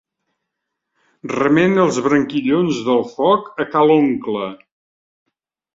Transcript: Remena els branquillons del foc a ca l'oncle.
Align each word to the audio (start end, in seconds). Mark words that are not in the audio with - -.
Remena 1.33 1.83
els 1.89 2.01
branquillons 2.07 2.81
del 2.89 3.07
foc 3.13 3.55
a 3.67 3.71
ca 3.77 3.87
l'oncle. 3.91 4.53